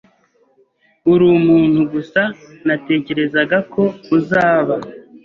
Urumuntu 1.11 1.79
gusa 1.93 2.21
natekerezaga 2.65 3.57
ko 3.73 3.83
uzaba. 4.17 4.75